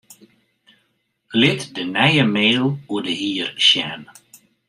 Lit 1.43 1.61
de 1.75 1.81
nije 1.91 2.23
mail 2.33 2.61
oer 2.93 3.01
de 3.07 3.13
hier 3.21 3.49
sjen. 3.67 4.01